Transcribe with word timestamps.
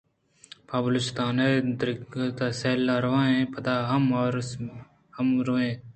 پہ 0.67 0.77
بلوچستان 0.85 1.35
ءَ 1.45 1.65
گَردگ 1.81 2.13
ءُ 2.45 2.57
سَیل 2.59 2.83
ءَ 2.93 3.03
رو 3.03 3.13
اِیں 3.25 3.49
پَد 3.53 3.67
ءَ 3.73 3.85
آروس 4.23 4.49
ءَ 4.53 4.85
ھم 5.15 5.27
رو 5.45 5.55
اِیں 5.61 5.75